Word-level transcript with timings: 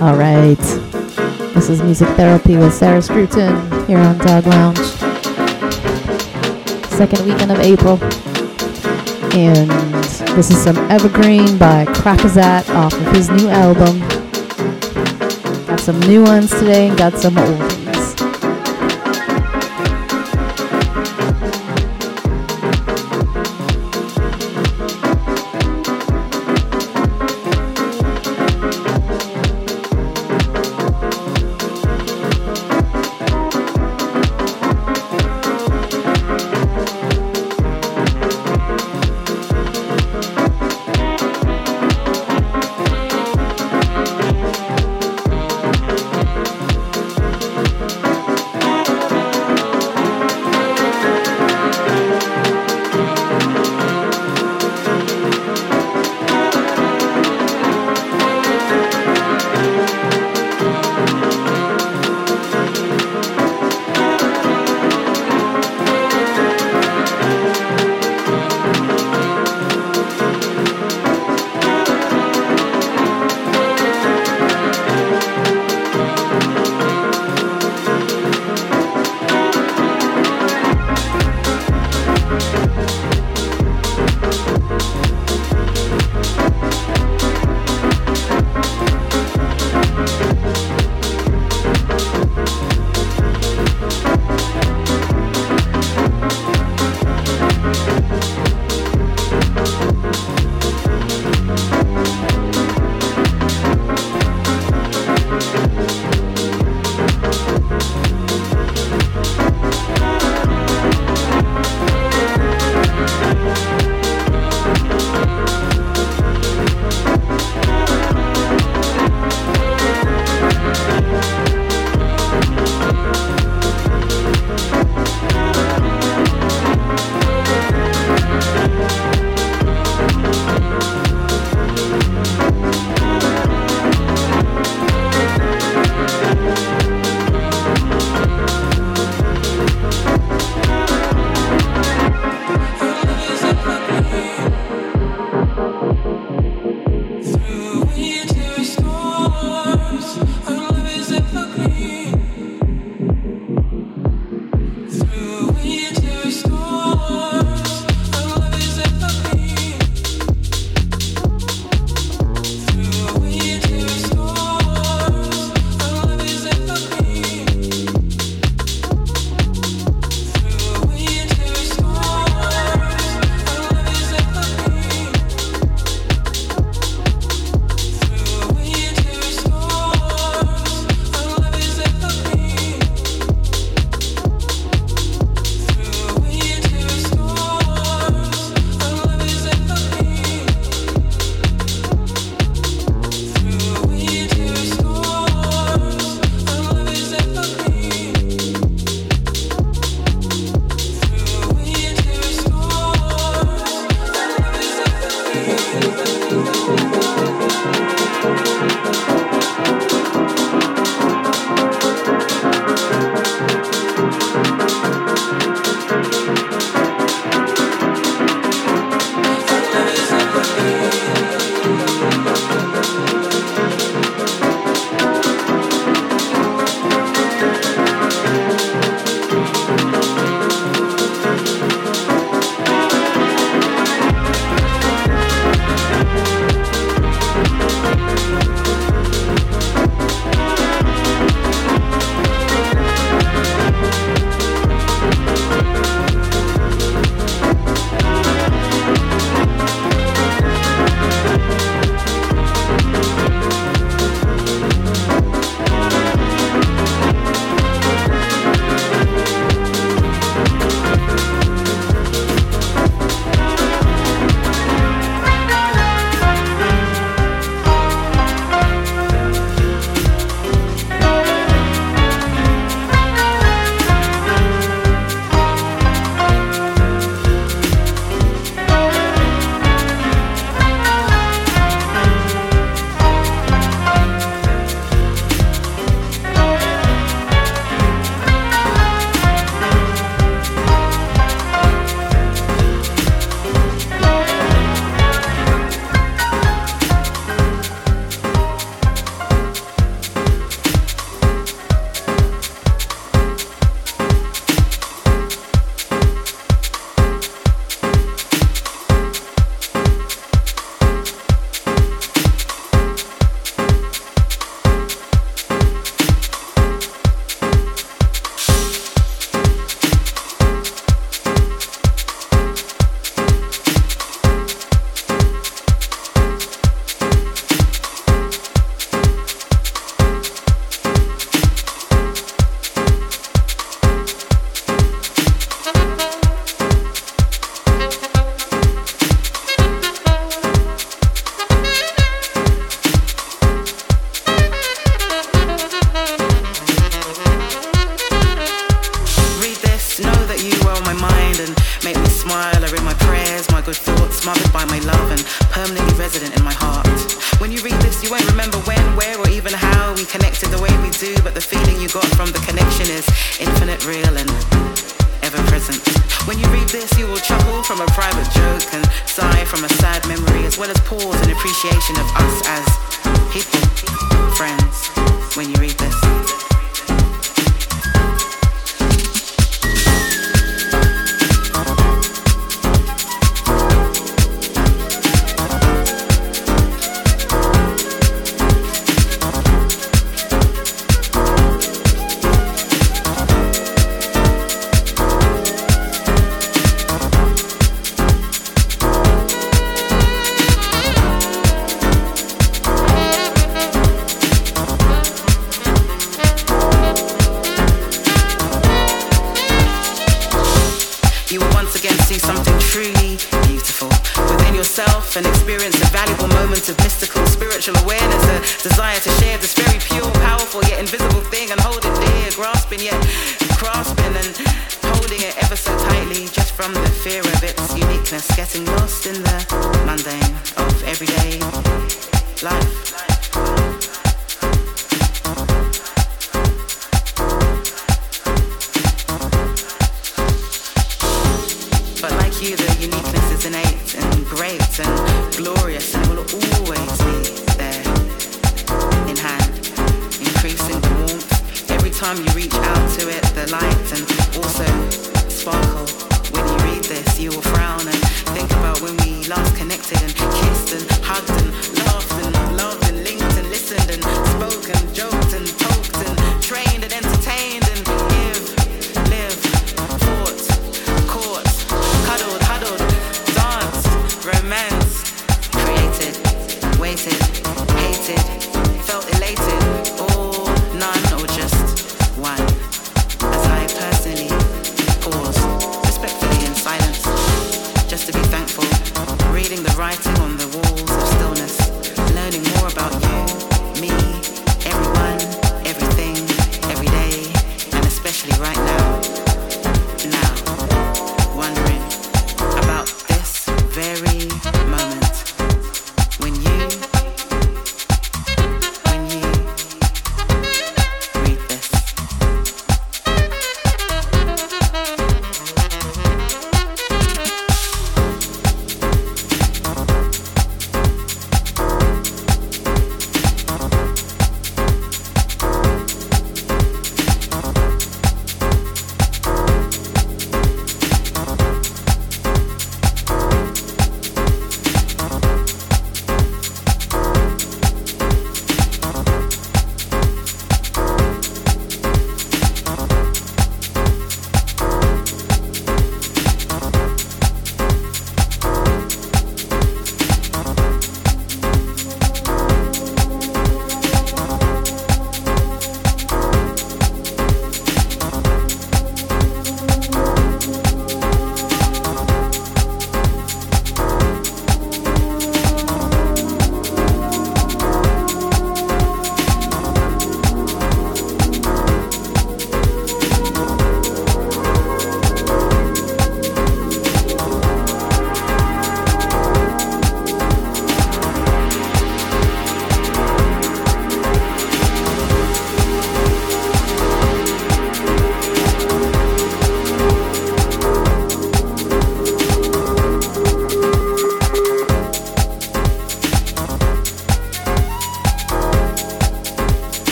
All 0.00 0.14
right. 0.14 0.56
This 1.54 1.68
is 1.68 1.82
Music 1.82 2.06
Therapy 2.10 2.56
with 2.56 2.72
Sarah 2.72 3.02
Scruton 3.02 3.56
here 3.88 3.98
on 3.98 4.16
Dogglounge. 4.18 4.78
Second 6.86 7.26
weekend 7.26 7.50
of 7.50 7.58
April. 7.58 7.98
And 9.34 9.68
this 10.36 10.52
is 10.52 10.62
some 10.62 10.76
Evergreen 10.88 11.58
by 11.58 11.84
Crackazat 11.86 12.72
off 12.76 12.92
of 12.92 13.12
his 13.12 13.28
new 13.28 13.48
album. 13.48 13.98
Got 15.66 15.80
some 15.80 15.98
new 16.00 16.22
ones 16.22 16.50
today 16.50 16.90
and 16.90 16.96
got 16.96 17.14
some 17.14 17.36
old 17.36 17.87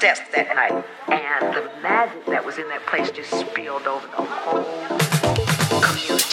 desk 0.00 0.22
that 0.34 0.54
night. 0.56 0.84
And 1.08 1.54
the 1.54 1.70
magic 1.82 2.24
that 2.26 2.44
was 2.44 2.58
in 2.58 2.66
that 2.68 2.84
place 2.86 3.10
just 3.10 3.30
spilled 3.30 3.86
over 3.86 4.06
the 4.06 4.22
whole 4.22 5.80
community. 5.82 6.29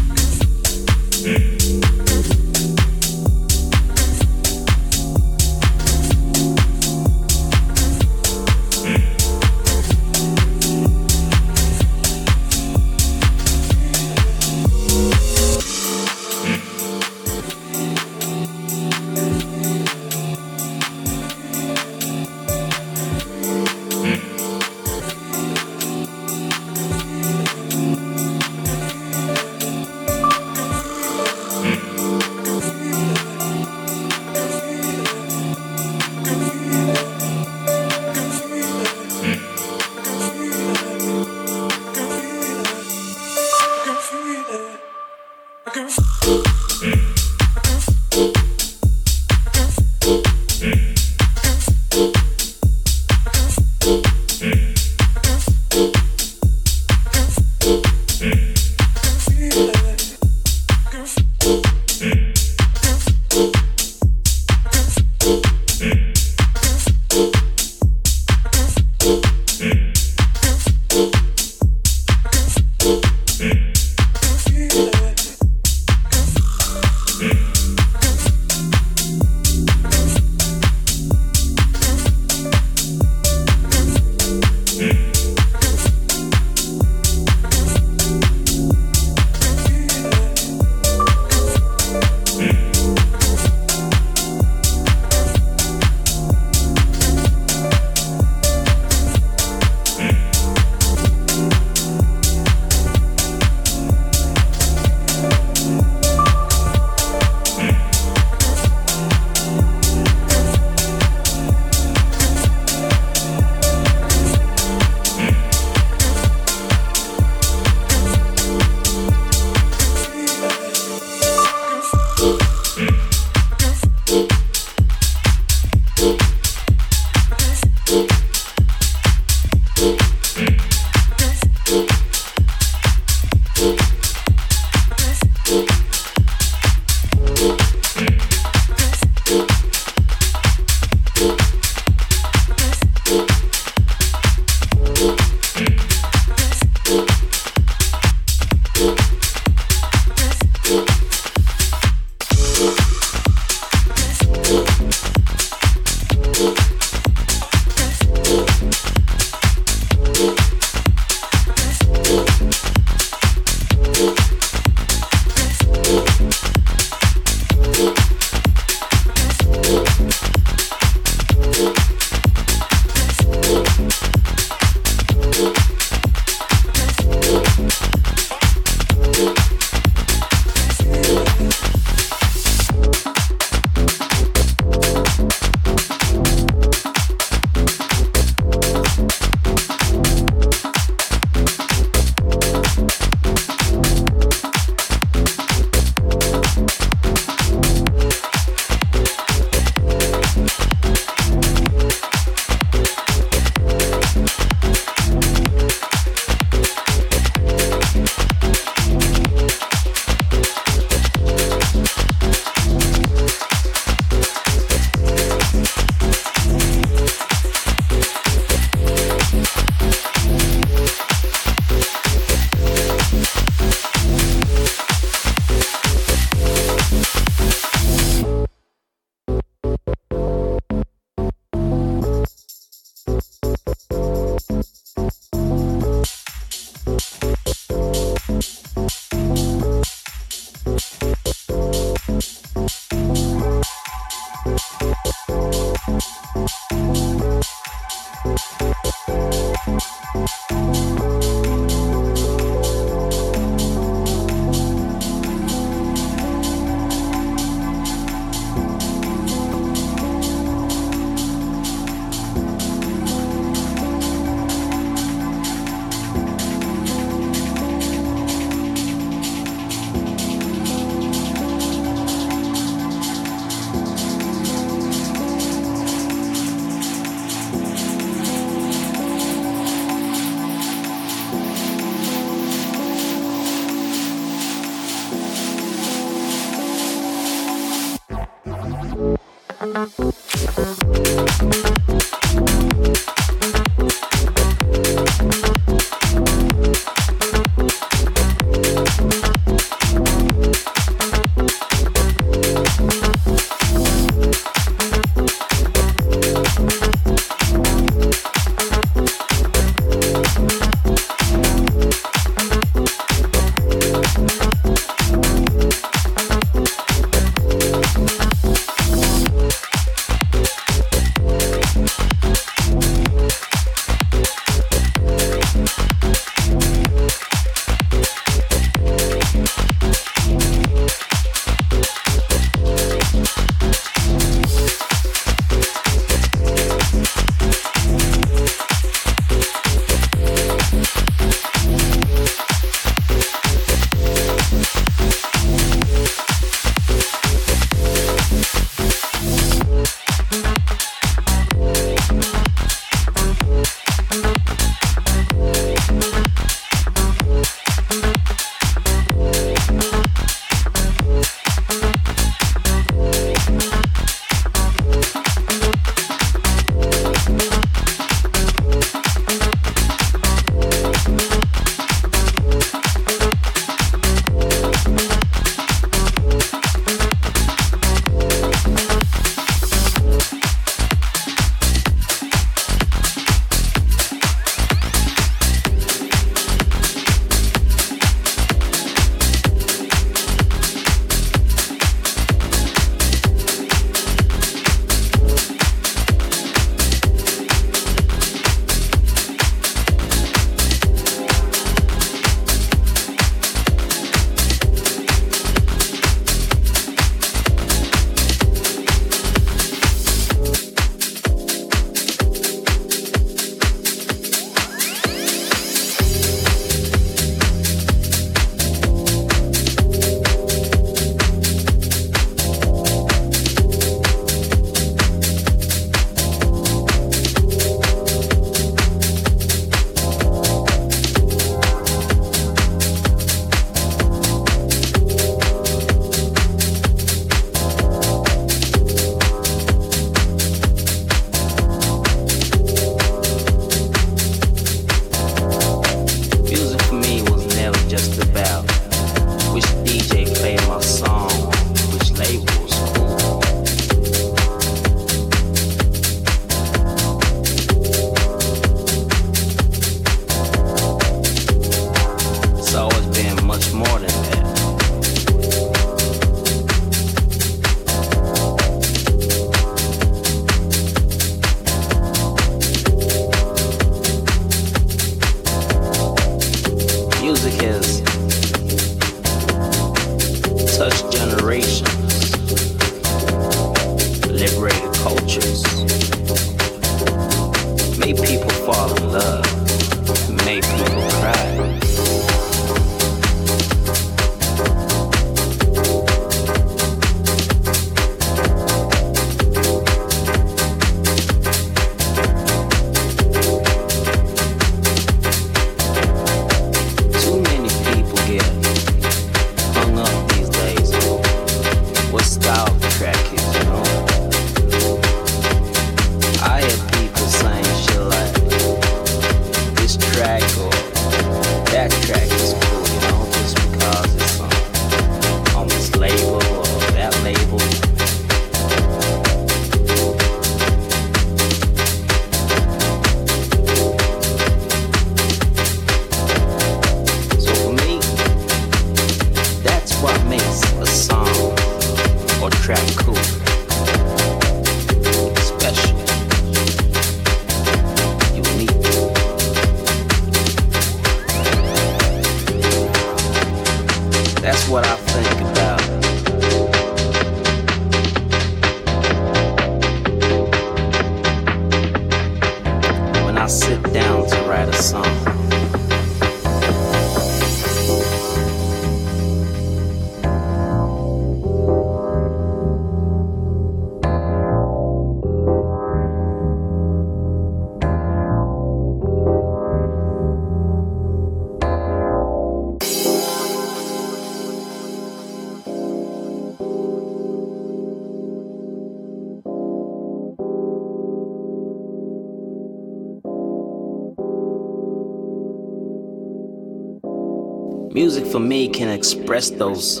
Music 598.02 598.26
for 598.26 598.40
me 598.40 598.68
can 598.68 598.88
express 598.88 599.48
those 599.50 600.00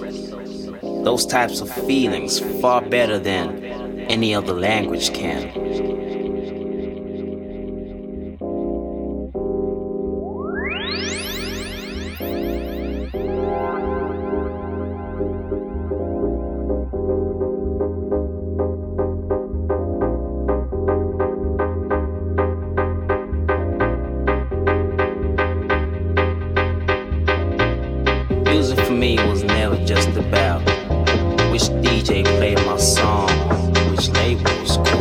those 1.04 1.24
types 1.24 1.60
of 1.60 1.70
feelings 1.86 2.40
far 2.60 2.82
better 2.82 3.16
than 3.16 3.62
any 4.10 4.34
other 4.34 4.54
language 4.54 5.14
can. 5.14 5.61
DJ 32.02 32.24
played 32.36 32.58
my 32.66 32.76
song, 32.78 33.28
which 33.92 34.08
label 34.08 34.91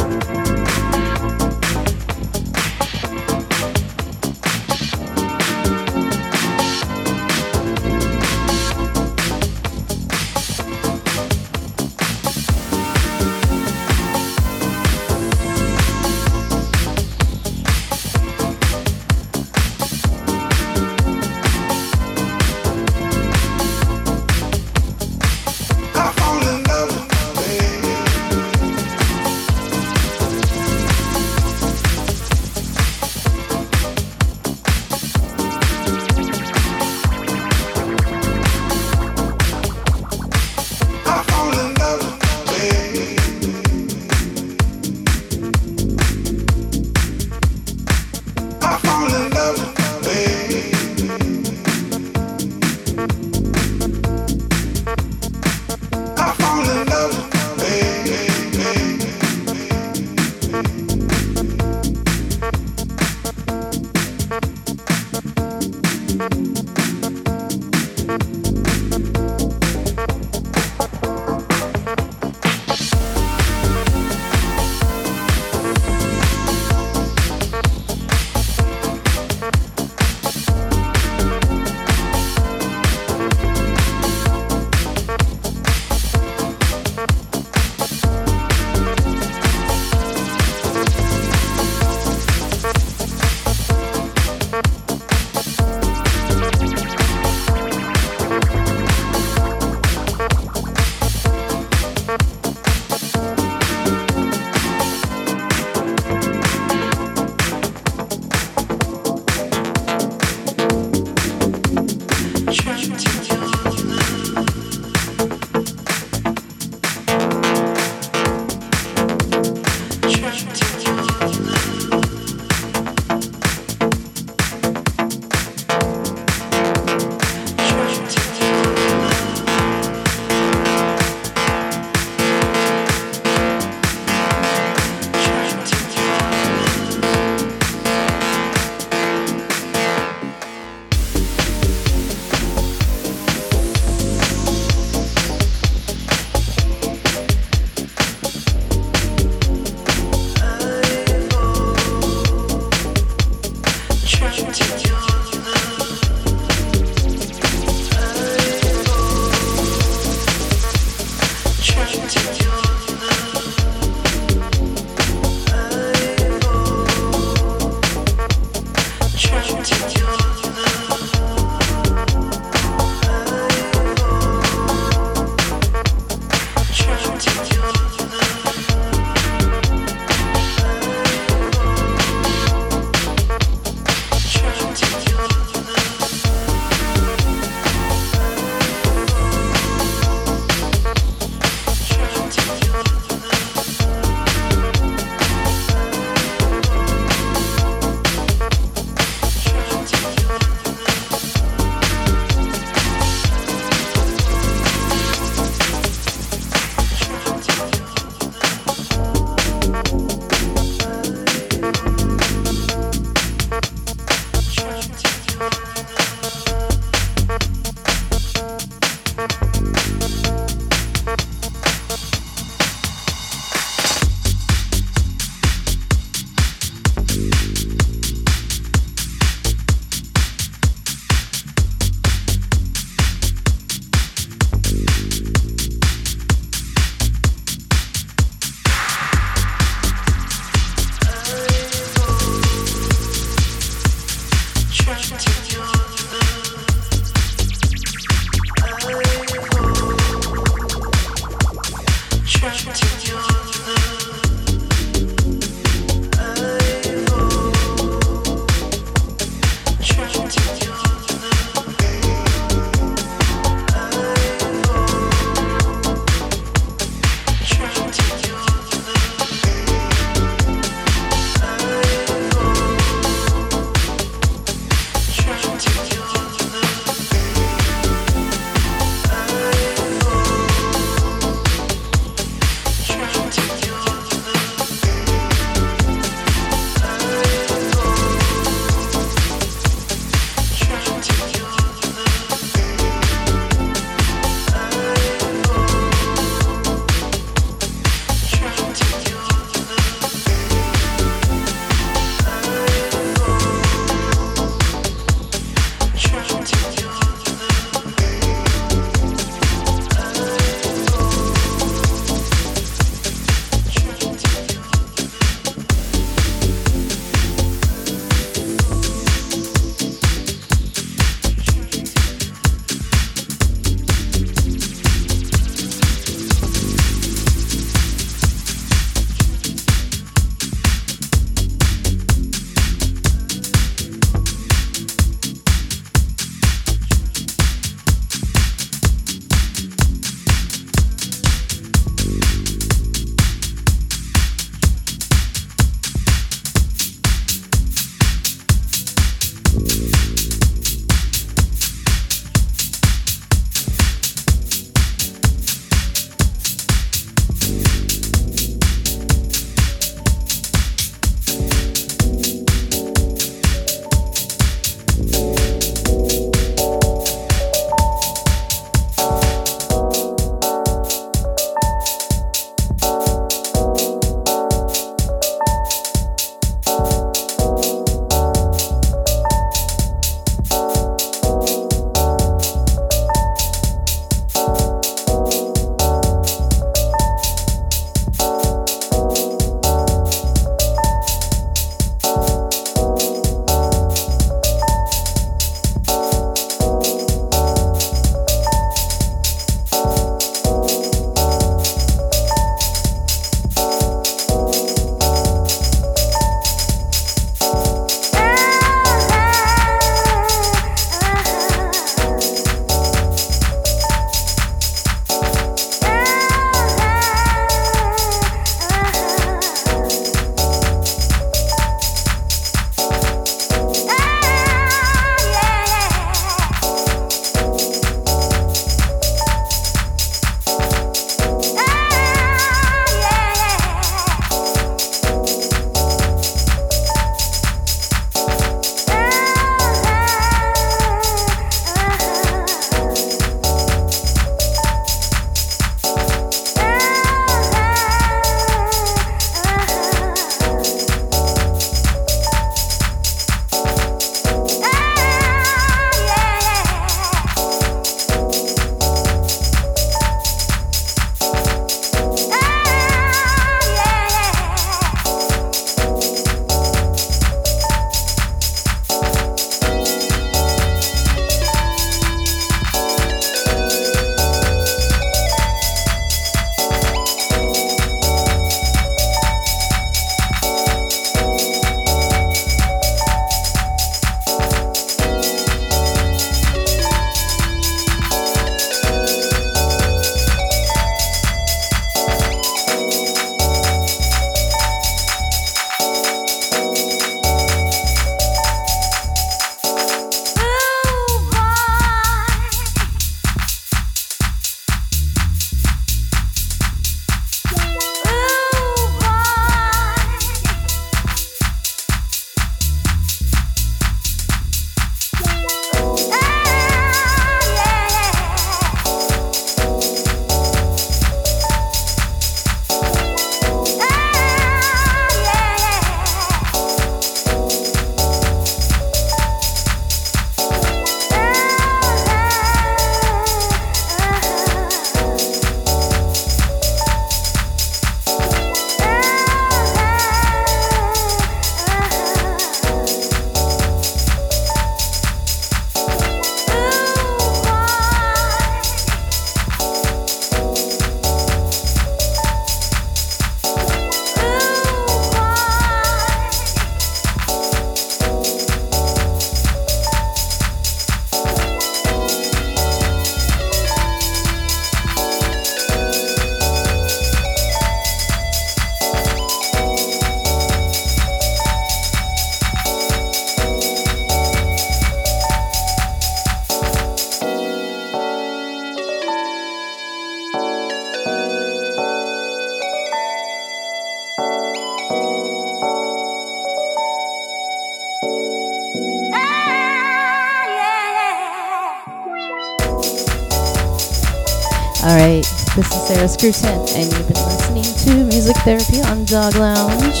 is 596.02 596.14
Scruton, 596.14 596.58
and 596.74 596.92
you've 596.92 597.06
been 597.06 597.22
listening 597.26 597.62
to 597.62 598.04
Music 598.06 598.36
Therapy 598.38 598.80
on 598.82 599.04
Dogglounge. 599.06 600.00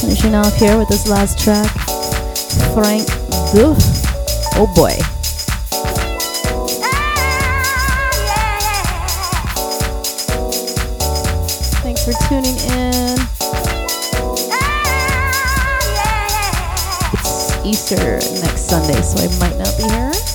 Finishing 0.00 0.34
off 0.34 0.54
here 0.56 0.76
with 0.76 0.88
this 0.88 1.08
last 1.08 1.38
track, 1.38 1.70
Frank 2.74 3.06
Duh. 3.52 3.76
Oh 4.56 4.66
boy. 4.74 4.96
Thanks 11.82 12.04
for 12.04 12.12
tuning 12.28 12.56
in. 12.56 13.18
It's 17.14 17.64
Easter 17.64 18.18
next 18.40 18.68
Sunday, 18.68 19.00
so 19.02 19.18
I 19.22 19.28
might 19.38 19.58
not 19.58 19.76
be 19.76 19.84
here. 19.84 20.29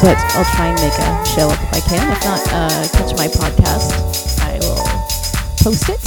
But 0.00 0.16
I'll 0.38 0.46
try 0.54 0.70
and 0.70 0.78
make 0.78 0.94
a 0.94 1.10
show 1.26 1.50
up 1.50 1.58
if 1.58 1.74
I 1.74 1.80
can. 1.80 2.06
If 2.12 2.22
not, 2.22 2.40
uh, 2.54 2.86
catch 2.94 3.18
my 3.18 3.26
podcast. 3.26 3.90
I 4.38 4.54
will 4.62 4.78
post 5.58 5.88
it. 5.90 5.98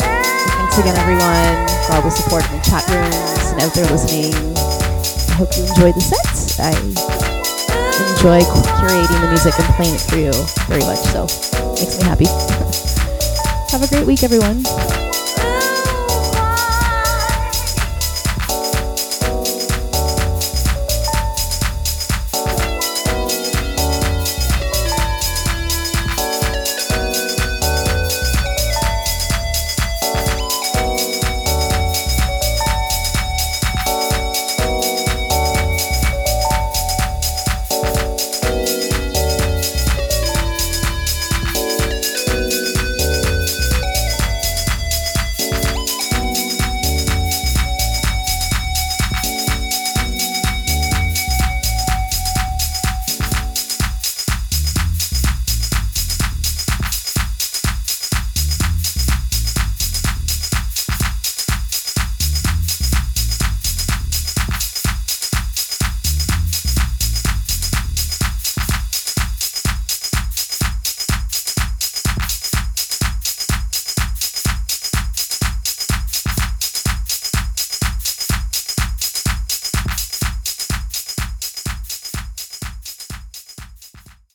Thanks 0.00 0.78
again, 0.78 0.96
everyone, 0.96 1.68
for 1.84 1.94
all 1.94 2.02
the 2.02 2.10
support 2.10 2.48
in 2.48 2.56
the 2.56 2.64
chat 2.64 2.86
rooms 2.88 3.52
and 3.52 3.60
out 3.60 3.74
there 3.74 3.84
listening. 3.92 4.32
I 4.32 5.34
hope 5.36 5.52
you 5.56 5.68
enjoyed 5.68 5.94
the 5.94 6.00
set. 6.00 6.64
I 6.64 6.72
enjoy 8.16 8.40
curating 8.80 9.20
the 9.20 9.28
music 9.28 9.52
and 9.58 9.68
playing 9.74 9.94
it 9.94 10.00
for 10.00 10.16
you 10.16 10.32
very 10.66 10.80
much, 10.80 10.98
so 11.12 11.24
makes 11.76 11.98
me 11.98 12.04
happy. 12.04 12.26
Have 13.70 13.82
a 13.82 13.88
great 13.88 14.06
week, 14.06 14.22
everyone. 14.24 14.64